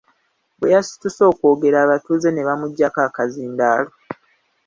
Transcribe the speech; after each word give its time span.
Bwe 0.59 0.69
yasituse 0.75 1.21
okwogera, 1.31 1.77
abatuuze 1.85 2.29
ne 2.31 2.43
bamuggyako 2.47 2.99
akazindaalo. 3.07 3.91